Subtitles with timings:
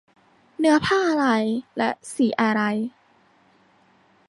[0.57, 1.27] เนื้อผ้าอะไร
[1.77, 2.61] และสีอะไร